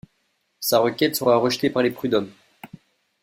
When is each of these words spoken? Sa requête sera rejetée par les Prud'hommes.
Sa 0.59 0.79
requête 0.79 1.15
sera 1.15 1.35
rejetée 1.37 1.69
par 1.69 1.83
les 1.83 1.91
Prud'hommes. 1.91 2.31